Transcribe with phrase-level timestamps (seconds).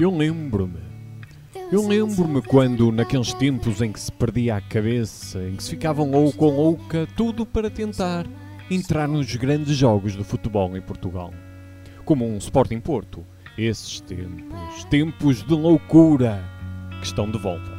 [0.00, 0.78] Eu lembro-me.
[1.72, 6.10] Eu lembro-me quando, naqueles tempos em que se perdia a cabeça, em que se ficavam
[6.10, 8.24] louco ou louca, tudo para tentar
[8.70, 11.34] entrar nos grandes jogos de futebol em Portugal.
[12.04, 13.26] Como um Sporting Porto.
[13.58, 16.42] Esses tempos, tempos de loucura,
[17.00, 17.72] que estão de volta.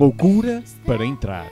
[0.00, 1.50] Loucura para entrar,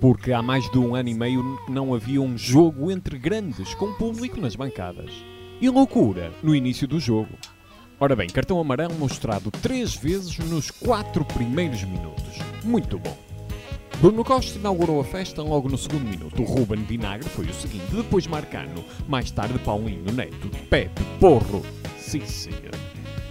[0.00, 3.92] porque há mais de um ano e meio não havia um jogo entre grandes com
[3.92, 5.12] público nas bancadas.
[5.60, 7.30] E loucura no início do jogo.
[8.00, 12.36] Ora bem, cartão amarelo mostrado três vezes nos quatro primeiros minutos.
[12.64, 13.16] Muito bom.
[14.00, 16.42] Bruno Costa inaugurou a festa logo no segundo minuto.
[16.42, 21.62] O Ruben Vinagre foi o seguinte, depois Marcano, mais tarde Paulinho Neto, Pepe, Porro.
[21.96, 22.74] Sim, senhor.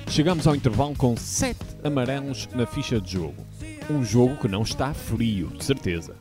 [0.07, 3.43] Chegamos ao intervalo com sete amarelos na ficha de jogo.
[3.89, 6.15] Um jogo que não está frio, de certeza.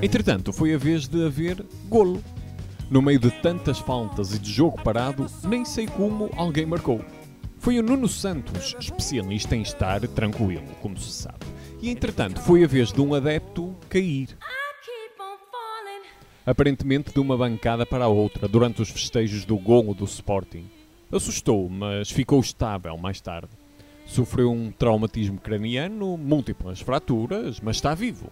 [0.00, 2.22] Entretanto, foi a vez de haver golo.
[2.90, 7.04] No meio de tantas faltas e de jogo parado, nem sei como alguém marcou.
[7.58, 11.44] Foi o Nuno Santos, especialista em estar tranquilo, como se sabe.
[11.82, 14.38] E entretanto, foi a vez de um adepto cair.
[16.46, 20.77] Aparentemente de uma bancada para a outra, durante os festejos do golo do Sporting.
[21.10, 23.48] Assustou, mas ficou estável mais tarde.
[24.04, 28.30] Sofreu um traumatismo craniano, múltiplas fraturas, mas está vivo.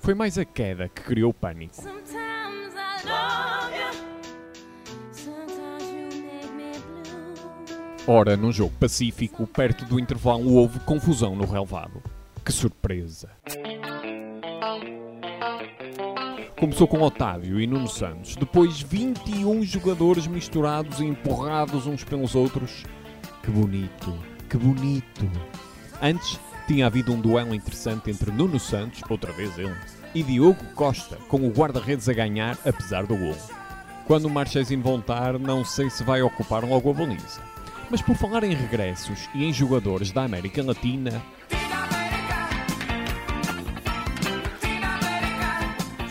[0.00, 1.82] Foi mais a queda que criou pânico.
[8.06, 12.02] Ora, num jogo pacífico, perto do intervalo, houve confusão no relevado.
[12.44, 13.30] Que surpresa!
[16.64, 22.84] Começou com Otávio e Nuno Santos, depois 21 jogadores misturados e empurrados uns pelos outros.
[23.42, 25.30] Que bonito, que bonito!
[26.00, 29.76] Antes tinha havido um duelo interessante entre Nuno Santos, outra vez ele,
[30.14, 33.36] e Diogo Costa, com o guarda-redes a ganhar apesar do gol.
[34.06, 37.42] Quando o Marchesino voltar, não sei se vai ocupar logo a baliza.
[37.90, 41.22] Mas por falar em regressos e em jogadores da América Latina,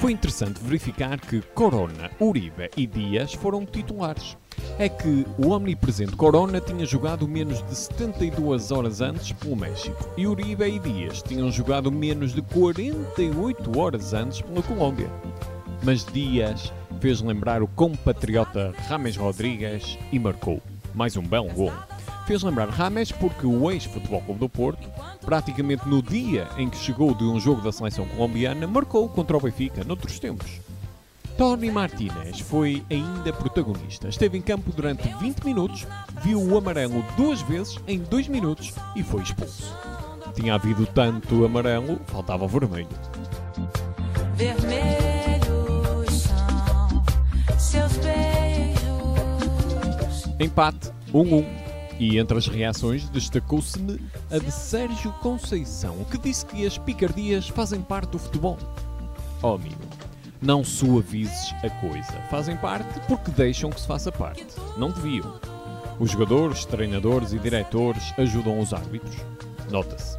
[0.04, 4.36] foi interessante verificar que Corona, Uribe e Dias foram titulares.
[4.78, 10.28] É que o omnipresente Corona tinha jogado menos de 72 horas antes pelo México e
[10.28, 15.10] Uribe e Dias tinham jogado menos de 48 horas antes pela Colômbia.
[15.82, 20.62] Mas Dias fez lembrar o compatriota Rames Rodrigues e marcou
[20.94, 21.72] mais um belo gol.
[22.26, 24.90] Fez lembrar Rames porque o ex-Futebol Clube do Porto,
[25.22, 29.42] praticamente no dia em que chegou de um jogo da seleção colombiana, marcou contra o
[29.42, 30.62] Benfica noutros tempos.
[31.38, 34.08] Tony Martinez foi ainda protagonista.
[34.08, 35.86] Esteve em campo durante 20 minutos,
[36.22, 39.76] viu o amarelo duas vezes em 2 minutos e foi expulso.
[40.34, 42.88] Tinha havido tanto amarelo, faltava vermelho.
[44.36, 47.04] Vermelhos são
[47.60, 48.84] seus beijos.
[50.40, 51.63] Empate 1-1.
[52.00, 54.00] E entre as reações destacou-se-me
[54.32, 58.58] a de Sérgio Conceição, que disse que as picardias fazem parte do futebol.
[59.42, 59.76] Oh, amigo,
[60.42, 62.12] não suavizes a coisa.
[62.30, 64.46] Fazem parte porque deixam que se faça parte.
[64.78, 65.40] Não deviam.
[66.00, 69.16] Os jogadores, treinadores e diretores ajudam os árbitros.
[69.72, 70.18] Nota-se.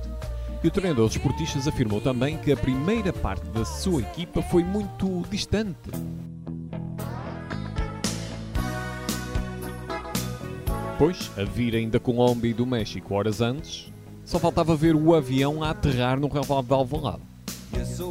[0.62, 4.64] E o treinador dos esportistas afirmou também que a primeira parte da sua equipa foi
[4.64, 5.90] muito distante.
[11.04, 13.92] Pois, a virem da Colômbia e do México horas antes,
[14.24, 17.20] só faltava ver o avião a aterrar no relvado de Alvalade.
[17.94, 18.10] So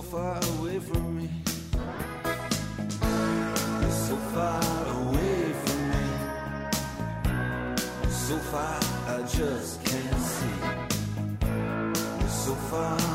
[12.70, 13.13] far